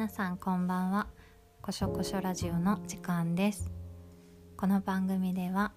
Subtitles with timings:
[0.00, 1.08] 皆さんこんばんは。
[1.60, 3.70] こしょこしょラジオの時間です。
[4.56, 5.72] この番組では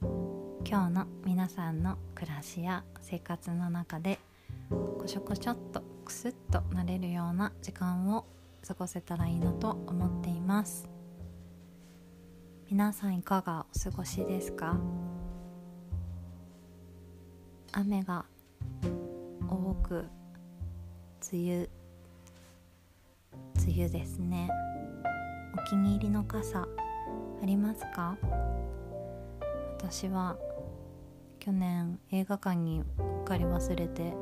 [0.00, 4.20] 今日の皆さんの暮らしや生活の中で
[4.70, 8.24] こしょこしょっとクスッとなれるような時間を
[8.64, 10.88] 過ごせたらいいなと思っています。
[12.70, 14.78] 皆さんいかがお過ごしですか？
[17.72, 18.26] 雨が
[19.48, 20.06] 多く
[21.32, 21.68] 梅雨
[23.80, 24.50] 梅雨ですね。
[25.56, 26.66] お気に入りの傘あ
[27.46, 28.18] りますか？
[29.78, 30.36] 私は
[31.38, 32.82] 去年映画館にう
[33.22, 34.12] っかり忘れて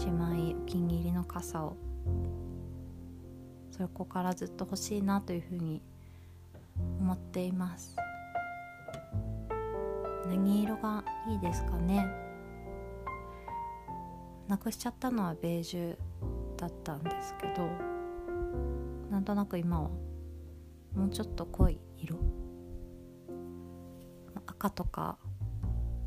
[0.00, 1.76] しまいお気に入りの傘を
[3.72, 5.82] そこからずっと欲しいなというふうに
[7.00, 7.96] 思っています。
[10.28, 12.06] 何色がいいですかね？
[14.46, 15.96] なくしちゃったのはベージュ
[16.56, 17.91] だったんですけど
[19.12, 19.90] なんとなく今は
[20.96, 22.16] もうちょっと濃い色。
[24.46, 25.18] 赤とか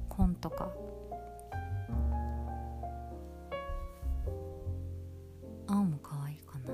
[0.10, 0.72] 紺とか。
[5.68, 6.74] 青も可愛いかな。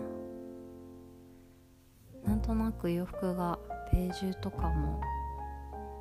[2.30, 3.60] なんとなく洋服が
[3.92, 5.02] ベージュとかも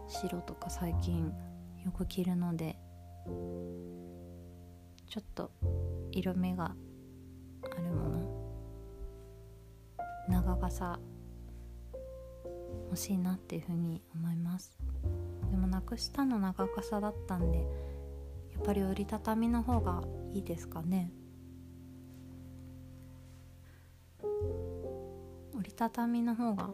[0.07, 1.33] 白とか最近
[1.85, 2.79] よく着るので
[5.09, 5.51] ちょっと
[6.13, 6.77] 色味が
[10.31, 10.99] 長傘
[12.85, 14.77] 欲しいなっていうふうに思います。
[15.51, 17.65] でもなくしたの長傘だったんでや
[18.61, 21.13] っぱり折りたたみの方がいいですかね。
[25.55, 26.71] 折りたたみの方が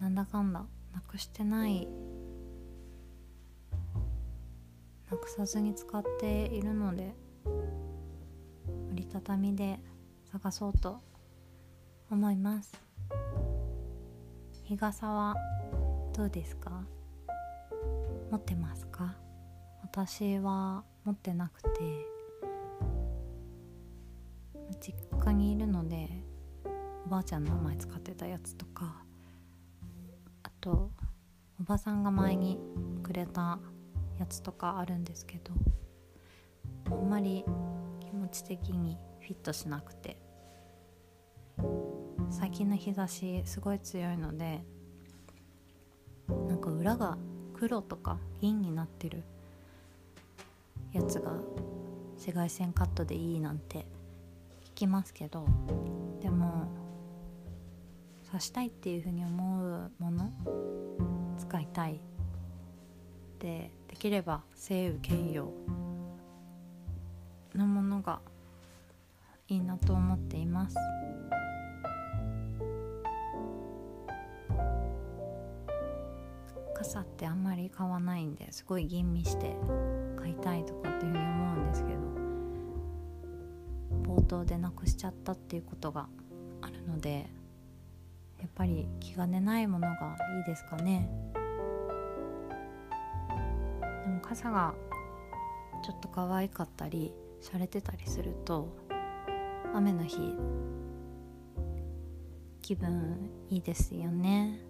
[0.00, 0.64] なんだかんだ
[0.94, 1.88] なくしてない
[5.10, 7.14] なくさずに使っているので
[8.90, 9.78] 折りたたみで
[10.30, 11.00] 探そうと
[12.10, 12.72] 思います。
[14.64, 15.34] 日傘は
[16.12, 16.84] どうですか？
[18.30, 19.16] 持ってますか？
[19.82, 21.68] 私は持ってなくて
[24.80, 26.10] 実家にいるので
[27.06, 29.02] おばあちゃんの前使ってたやつとか
[30.42, 30.90] あと
[31.58, 32.58] おばさんが前に
[33.02, 33.58] くれた
[34.18, 35.52] やつとかあるんですけど
[36.94, 37.46] あんまり
[38.00, 40.16] 気持ち的にフィットしなくて。
[42.30, 44.62] 最近の日差しすごい強いので
[46.46, 47.16] なんか裏が
[47.54, 49.22] 黒とか銀になってる
[50.92, 51.32] やつが
[52.12, 53.86] 紫外線カットでいいなんて
[54.66, 55.46] 聞きますけど
[56.20, 56.70] でも
[58.26, 60.30] 刺したいっていうふうに思うもの
[61.38, 62.00] 使いたい。
[63.38, 65.52] でできれば晴雨兼用
[67.54, 68.20] のものが
[69.48, 70.76] いいなと思っています。
[76.74, 79.56] 傘ってあんまり買わないんですごい吟味して
[80.16, 81.92] 買いたいとかっていうふうに思うんですけ
[84.06, 86.06] ど冒頭でなくしちゃったっていうことが
[86.60, 87.26] あるので
[88.38, 91.10] やっぱり気兼ねないものがいいですかね。
[93.80, 94.72] でも傘が
[95.84, 98.68] ちょっと可愛かったり洒落てたりすると
[99.74, 100.34] 雨の日
[102.62, 104.60] 気分いいですよね。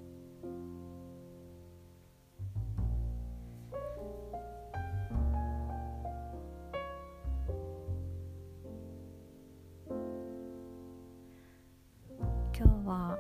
[12.56, 13.18] 今日は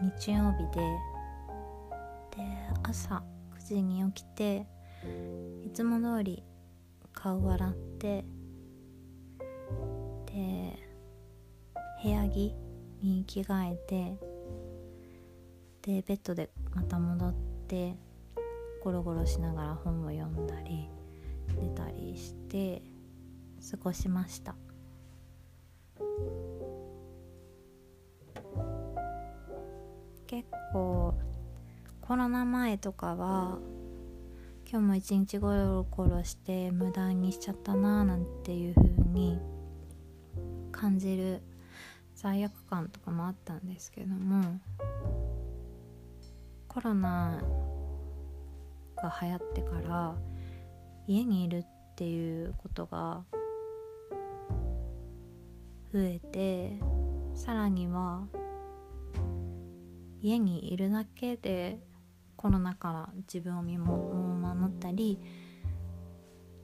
[0.00, 0.80] 日曜日で
[2.36, 2.44] で
[2.82, 3.22] 朝
[3.56, 4.66] 9時に起きて
[5.64, 6.44] いつも通り
[7.12, 8.24] 顔を洗って
[12.38, 12.54] 着
[13.02, 14.16] に着替えて
[15.82, 17.34] でベッドでまた戻っ
[17.66, 17.96] て
[18.84, 20.88] ゴロゴロしながら本を読んだり
[21.60, 22.82] 寝たりして
[23.70, 24.54] 過ごしました。
[30.26, 31.14] 結構
[32.02, 33.58] コロナ前とかは
[34.70, 39.40] 今日も一日ゴロゴロして無駄にしちゃったなーなんていう風に
[40.70, 41.42] 感じる
[42.20, 44.60] 罪悪感とかもあったんですけども
[46.66, 47.40] コロナ
[48.96, 50.16] が流行ってから
[51.06, 53.22] 家にいるっていうことが
[55.92, 56.80] 増えて
[57.36, 58.26] さらには
[60.20, 61.78] 家にいるだけで
[62.34, 65.20] コロナから自分を見守ったり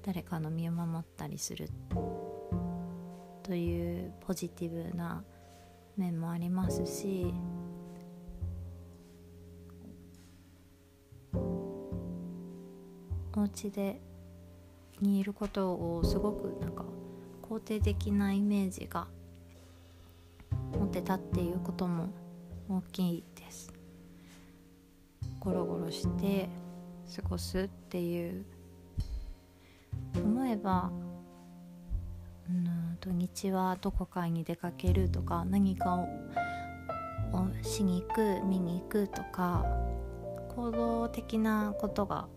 [0.02, 1.70] 誰かの身を守ったりする
[3.44, 5.22] というポジティブな
[5.96, 7.32] 面もありますし
[13.36, 14.00] お家で
[15.00, 16.84] にいることをすごくなんか
[17.42, 19.08] 肯定的なイメージが
[20.78, 22.08] 持てたっていうことも
[22.68, 23.72] 大きいです。
[25.40, 26.48] ゴロゴロして
[27.14, 28.44] 過ごすっていう。
[30.16, 30.90] 思えば
[32.48, 32.98] うん。
[33.00, 36.08] 土日はどこかに出かけるとか何かを
[37.62, 39.64] しに行く見に行くとか
[40.54, 42.28] 行動的なことが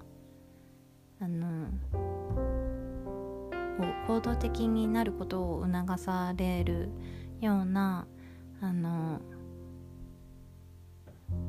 [1.21, 1.67] あの
[4.07, 6.89] 行動的になることを促される
[7.39, 8.07] ような
[8.61, 9.21] あの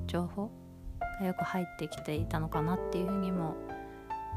[0.06, 0.50] 情報
[1.20, 3.56] がよく入ってきていたのかなっていうふうにも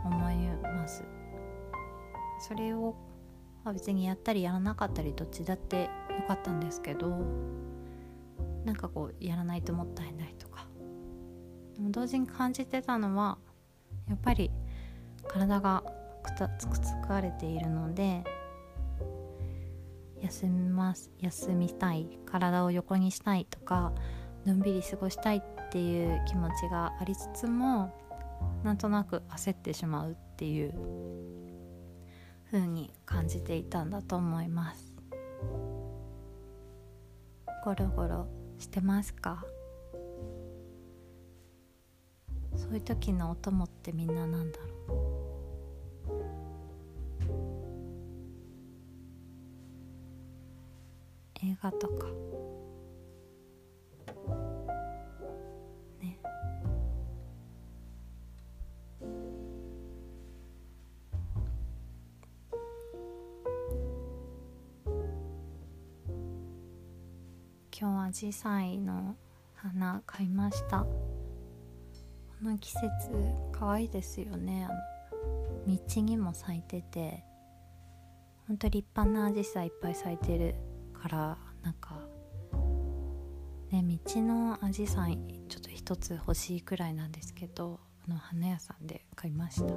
[0.06, 1.04] 思います。
[2.40, 2.96] それを
[3.64, 5.90] ま別にやったりやらなかったりどっちだってよ
[6.28, 7.08] かったんですけど
[8.66, 10.66] なんかこうやらないともったいないとか。
[11.76, 13.38] でも同時に感じてたのは
[14.08, 14.52] やっぱり
[15.28, 15.84] 体が
[16.24, 18.24] くたつく疲れているので
[20.22, 23.94] 休みます休みたい体を横にしたいとか
[24.46, 27.94] のんびり過ごしたいっていう気持ちがありつつも
[28.64, 30.74] なんとなく焦ってしまうっていう
[32.52, 34.94] 風に感じていたんだと思います。
[37.64, 38.28] ゴロゴロ
[38.60, 39.46] してますか？
[42.58, 44.66] そういう時のお供ってみんななんだろ
[51.44, 51.46] う？
[51.46, 52.08] 映画とか。
[68.12, 69.16] アジサイの
[69.56, 70.80] 花買いました。
[70.82, 70.90] こ
[72.44, 72.82] の季節
[73.54, 74.68] 可愛いですよね。
[75.66, 77.24] 道にも咲いてて。
[78.50, 80.56] ほんと立派なアジサイいっぱい咲いてる
[81.02, 82.02] からなんか
[83.72, 85.18] ね道のアジサイ
[85.48, 89.74] ちょっと一つ欲しいくらいなんですけどあの花屋さんで買いました。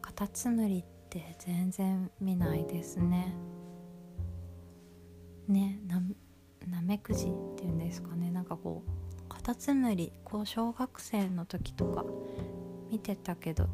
[0.00, 1.01] カタツムリって
[1.38, 3.34] 全然見ないですね。
[5.48, 6.00] ねな
[6.68, 8.30] なめくじっていうんですかね。
[8.30, 12.04] なんかこうカタツムリこう小学生の時とか
[12.90, 13.68] 見てたけど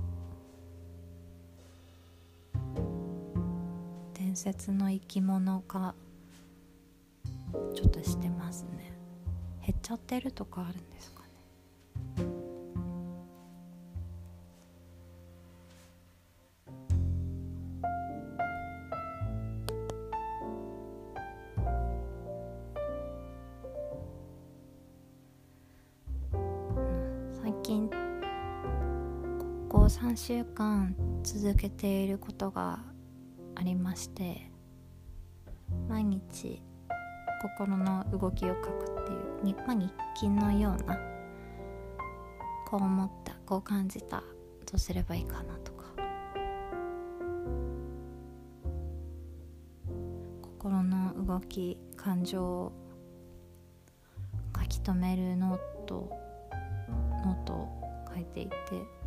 [4.15, 5.95] 伝説の生き物が
[7.75, 8.93] ちょっとしてますね。
[9.65, 11.18] 減っちゃってるとかあるんですか？
[30.29, 32.81] 週間続けていることが
[33.55, 34.51] ありまして
[35.89, 36.61] 毎日
[37.57, 40.99] 心の動きを書くっていう、まあ、日記のような
[42.67, 45.87] こう思ったこう感じたどうすればいいかなとか。
[50.43, 52.73] 心の動き感情を
[54.55, 56.11] 書き留めるノート
[57.25, 57.69] ノートを
[58.15, 58.98] 書いていて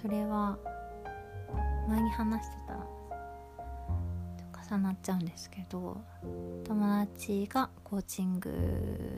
[0.00, 0.56] それは
[1.88, 3.00] 前に話してた
[4.74, 6.00] 重なっちゃうんですけど
[6.64, 8.50] 友達がコーチング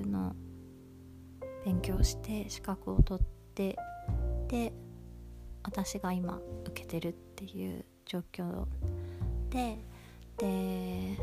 [0.06, 0.34] の
[1.64, 3.76] 勉強して資格を取って
[4.48, 4.72] で
[5.62, 8.64] 私が今受けてるっていう状況
[9.50, 9.78] で
[10.38, 11.16] で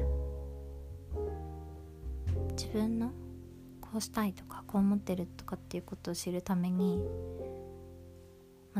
[2.51, 3.11] 自分の
[3.81, 7.01] こうしたいとかこう思ってるとかっていうことを知るために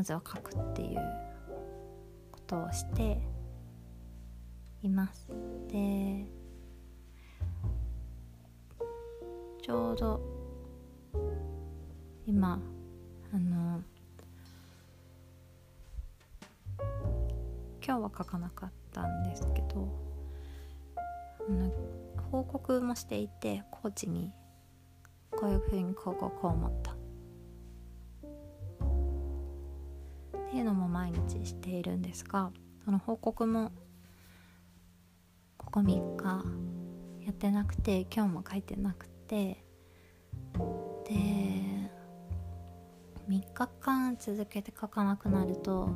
[0.00, 0.98] まずは書くっていう
[2.32, 3.20] ことをして
[4.82, 5.28] います。
[5.68, 6.24] で
[9.60, 10.22] ちょうど
[12.26, 12.62] 今
[13.30, 13.82] あの
[17.84, 19.86] 今日は書かなかったんですけど
[21.46, 21.70] あの
[22.32, 24.32] 報告もしていてコーチに
[25.30, 26.99] こういうふうにこうこうこう思った。
[30.50, 32.50] っていうのも毎日しているんですが
[32.84, 33.70] その報告も
[35.56, 36.44] ここ3日
[37.24, 39.64] やってなくて今日も書いてなくて
[41.08, 41.14] で
[43.28, 45.90] 3日間続けて書かなくなると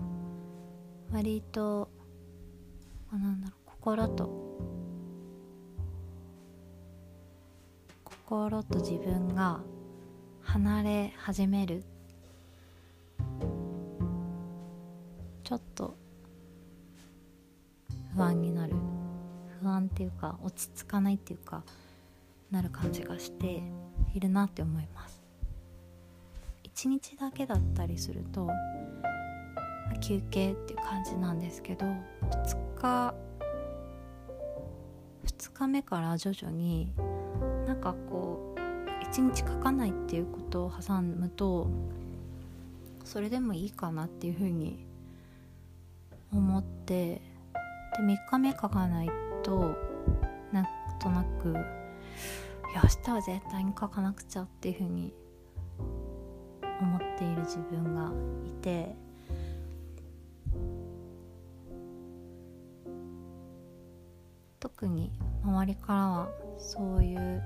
[1.10, 1.90] 割と
[3.10, 4.30] あなんだろう心と
[8.04, 9.62] 心と自分が
[10.42, 11.82] 離れ始める
[15.44, 15.94] ちょっと
[18.16, 18.74] 不安になる。
[19.60, 21.62] 不安っていうか落ち着かないっていうか
[22.50, 23.62] なる感じがして
[24.14, 25.22] いるなって思います。
[26.74, 28.48] 1日だけだったりすると
[30.00, 33.14] 休憩っていう感じなんですけど2日
[35.24, 36.92] 2日目から徐々に
[37.66, 41.68] なんかこう1日書かないっていうことを挟むと
[43.04, 44.84] それでもいいかなっていうふうに
[46.38, 47.20] 思って
[47.96, 49.10] で3日目書かない
[49.42, 49.76] と
[50.52, 50.66] なん
[51.00, 51.52] となくい
[52.74, 55.14] や明日は絶対に書かなくちゃっていうふうに
[56.80, 58.12] 思っている自分が
[58.46, 58.96] いて
[64.58, 65.12] 特に
[65.44, 67.42] 周りからはそういう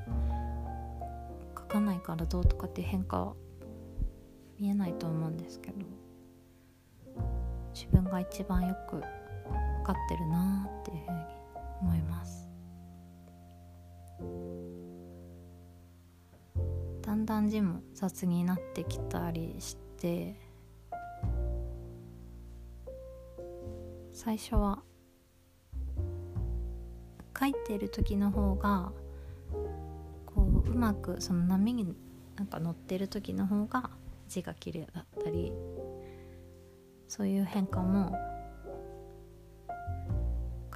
[1.57, 3.33] 書かないからどうとかっていう変化は
[4.59, 6.08] 見えないと思うんですけど。
[7.75, 9.03] 自分が一番よく分
[9.85, 11.17] かってるなっていうふうに
[11.83, 12.49] 思います。
[17.03, 20.39] だんだん字も雑になってきたりして
[24.13, 24.83] 最初は
[27.39, 28.93] 書いてる時の方が
[30.27, 31.95] こううまくその波に
[32.37, 33.91] なんか乗ってる時の方が
[34.29, 35.53] 字が綺麗だったり
[37.09, 38.17] そういう変化も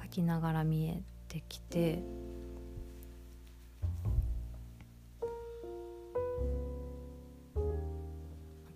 [0.01, 2.01] 書きながら見えてきて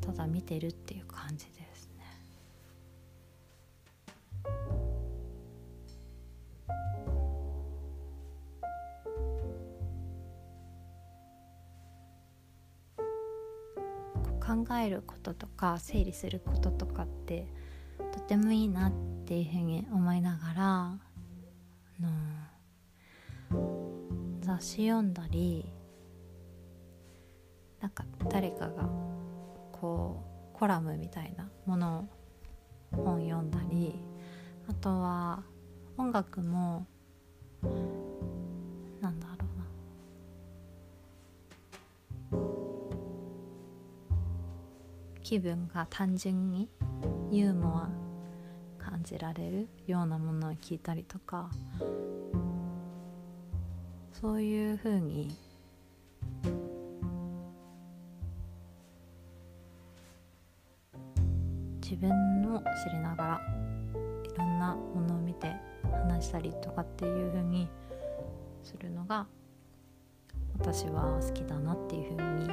[0.02, 1.77] ただ見てるっていう感じです。
[14.48, 17.48] 考えることとか整理することとかって
[18.13, 18.92] とてもいいなっ
[19.25, 20.98] ていうふうに思いながらあ
[22.00, 22.10] の
[24.39, 25.70] 雑誌読んだり
[27.82, 28.89] なんか誰かが
[29.74, 30.24] こ
[30.56, 32.08] うコラムみたいなもの
[32.94, 34.00] を本読んだり
[34.70, 35.44] あとは
[35.98, 36.88] 音楽も
[45.28, 46.70] 気分が単純に
[47.30, 47.90] ユーモア
[48.78, 51.50] 感じられるようなものを聞いたりとか
[54.14, 55.36] そういうふうに
[61.84, 62.10] 自分
[62.56, 63.42] を知りながら
[64.34, 65.54] いろんなものを見て
[65.92, 67.68] 話したりとかっていうふうに
[68.64, 69.28] するのが
[70.58, 72.50] 私は好きだなっていうふうに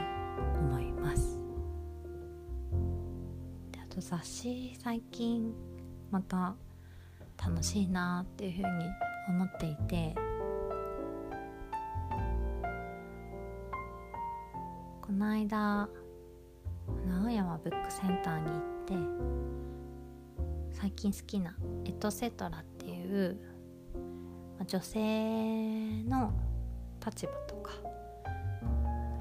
[0.59, 1.34] 思います。
[3.95, 5.55] と雑誌最近
[6.11, 6.57] また
[7.41, 8.69] 楽しいなっていうふうに
[9.29, 10.17] 思っていて。
[15.01, 15.89] この間
[17.23, 18.63] 青山ブックセンターに行っ
[20.73, 23.39] て最近好きなエトセトラっていう
[24.67, 26.33] 女性の
[27.05, 27.73] 立場とか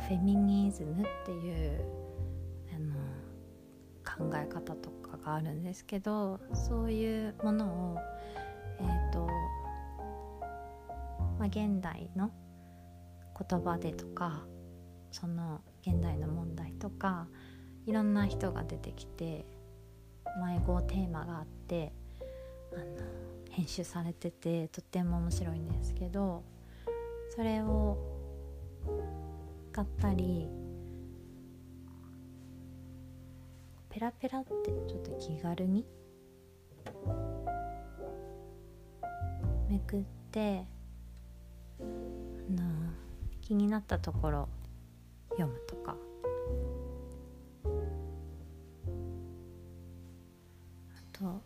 [0.08, 2.03] フェミニズムっていう
[4.18, 7.98] 考え方とかがあるんですけどそういうものを
[8.80, 9.28] えっ、ー、と、
[11.40, 12.32] まあ、現代の
[13.50, 14.44] 言葉でとか
[15.12, 17.28] その現代の問題とか
[17.86, 19.46] いろんな人が出てきて
[20.44, 21.94] 迷子テーマがあって
[22.74, 22.84] あの
[23.50, 26.44] 編集されててとっても面白いんですけど
[27.36, 27.98] それを
[29.72, 30.48] 買ったり
[33.94, 35.86] ペラペラってちょっと気軽に
[39.70, 40.66] めくって
[41.80, 42.64] あの
[43.44, 44.50] 気になったところ
[45.38, 45.96] 読むとか。
[50.96, 51.44] あと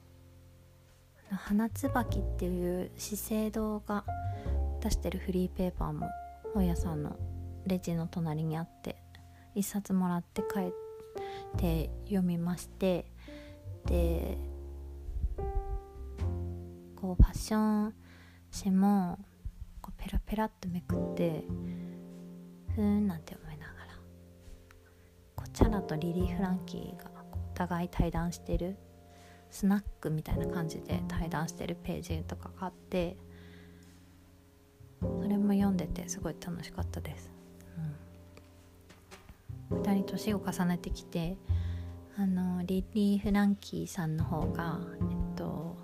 [1.30, 4.06] 「花椿」っていう資生堂が
[4.80, 6.08] 出してるフリーペーパーも
[6.54, 7.18] 本屋さんの
[7.66, 8.96] レジの隣にあって
[9.54, 10.87] 一冊もらって帰って
[12.06, 13.12] 読みまして
[13.86, 14.38] で
[16.96, 17.94] こうファッション
[18.52, 19.20] 誌も
[19.82, 21.44] こうペラペラっとめくって
[22.76, 23.78] ふーんなんて思いながら
[25.58, 28.78] チャラとリリー・フランキーがお互い対談してる
[29.50, 33.18] スナックみたいな感じで対談してるページとかがあって
[35.02, 37.32] それも読んでてすごい楽しかったです、
[37.78, 37.96] うん、
[39.72, 41.38] 2人年を重ねてきて
[42.18, 45.78] あのリリー・フランキーさんの方がえっと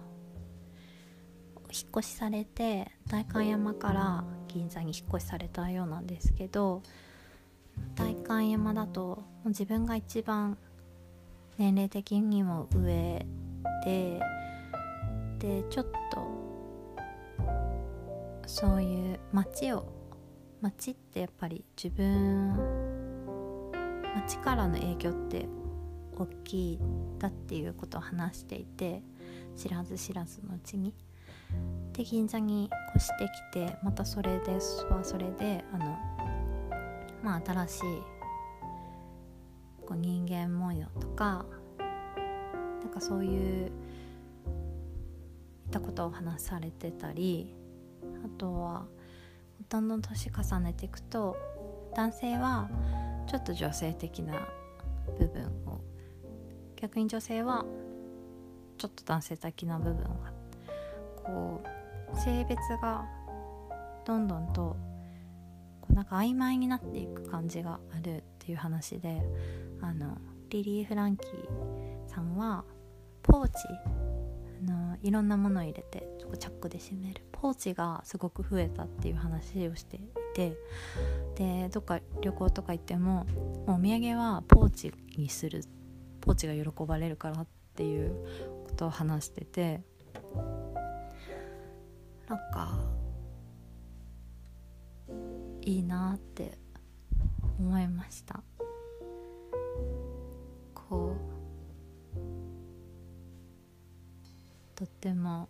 [1.72, 6.84] 引っ越しされて代官山から銀座に引っ越しされたようなんですけど
[7.96, 10.58] 代官山だと自分が一番
[11.58, 13.26] 年齢的にも上
[13.84, 14.22] で
[15.40, 16.44] でちょっと
[18.46, 19.86] そういう街を
[20.62, 22.93] 街ってやっぱり自分
[24.16, 25.48] 街からの影響って
[26.16, 26.80] 大きい
[27.20, 29.02] だっていうことを話していて
[29.56, 30.94] 知らず知らずのうちに。
[31.94, 35.98] で銀座に越してきてまたそれではそれであの
[37.24, 37.82] まあ新しい
[39.86, 41.46] こう人間模様とか
[42.82, 43.72] なんかそういういっ
[45.70, 47.54] たことを話されてたり
[48.26, 48.86] あとは
[49.70, 51.38] どんどん年重ねていくと
[51.96, 52.70] 男性は
[53.28, 54.48] ちょっと女性的な
[55.18, 55.82] 部分を
[56.76, 57.66] 逆に女性は
[58.78, 60.10] ちょっと男性的な部分が
[61.24, 61.64] こ
[62.14, 63.06] う性別が
[64.06, 64.76] どんどんと
[65.82, 69.22] こうなんか曖昧になっていく感じがあるっていう話で
[69.82, 70.18] あの
[70.50, 72.64] リリー・フランキーさんは
[73.22, 73.54] ポーチ
[74.68, 80.00] あのいろんなものを入れてチャックで閉めるポーチがすごく増えたっていう話をしてい
[80.34, 80.58] て
[81.36, 83.26] でどっか旅行とか行っても
[83.68, 85.62] もうお土産はポーチにする
[86.22, 88.16] ポーチが喜ばれるからっていう
[88.66, 89.82] ことを話してて
[92.30, 92.80] なんか
[95.62, 96.58] いいなって
[97.60, 98.42] 思いました。
[100.74, 102.18] こう
[104.76, 105.50] とっても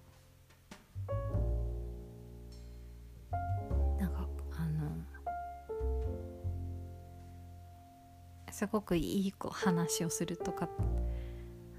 [8.64, 10.70] すごくいい話をするとか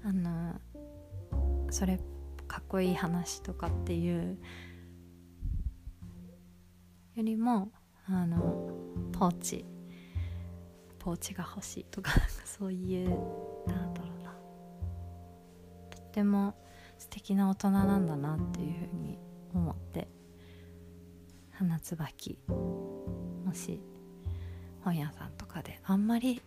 [0.03, 0.53] あの
[1.71, 1.99] それ
[2.47, 4.37] かっこいい話とかっていう
[7.15, 7.71] よりも
[8.07, 8.69] あの
[9.13, 9.65] ポーチ
[10.99, 12.11] ポーチが欲しいとか
[12.45, 13.09] そういう
[13.67, 14.35] なんだろうな。
[15.89, 16.53] とっても
[16.99, 19.17] 素敵な大人なんだなっていうふうに
[19.55, 20.07] 思って
[21.49, 23.81] 花椿もし
[24.81, 26.43] 本屋さんとかであんまり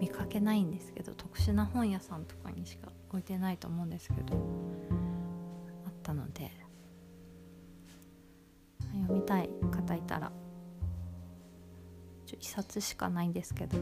[0.00, 4.36] 見かけないんですけど特殊な本屋さんとかにしか置いてないと思うんですけど
[5.86, 6.50] あったので
[8.92, 10.32] 読みたい方いたら
[12.26, 13.78] 1冊しかないんですけど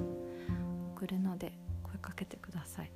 [0.94, 2.92] 送るので声かけてください。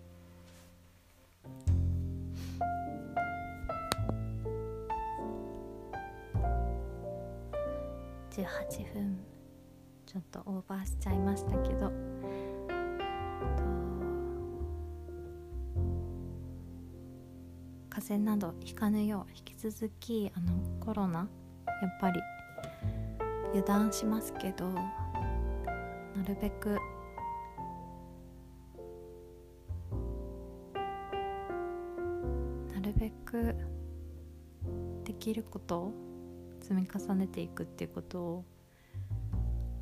[8.30, 9.18] 18分。
[10.06, 11.92] ちょっとオーバーしちゃいましたけど
[17.90, 21.28] 風邪などひかぬよう引き続きあのコロナ
[21.66, 22.20] やっぱり
[23.50, 24.82] 油断しますけどな
[26.26, 26.78] るべく
[32.74, 33.54] なるべく
[35.04, 35.92] できることを
[36.60, 38.44] 積み重ねていくっていうことを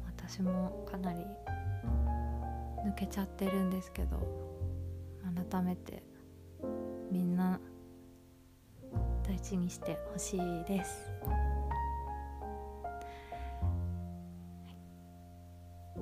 [0.06, 1.20] 私もかなり
[2.98, 4.18] けちゃってるんですけど
[5.50, 6.02] 改めて
[7.12, 7.60] みんな
[9.22, 11.12] 大事にしてほしいです。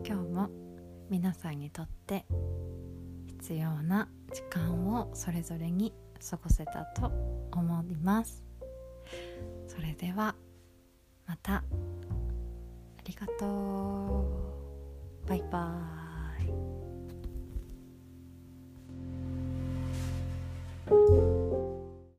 [0.06, 0.48] 今日も
[1.10, 2.24] 皆さんにとって
[3.26, 5.92] 必要な時間をそれぞれに
[6.30, 7.10] 過ごせたと
[7.50, 8.44] 思います
[9.66, 10.35] それでは